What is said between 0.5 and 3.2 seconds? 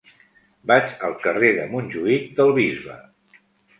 Vaig al carrer de Montjuïc del Bisbe.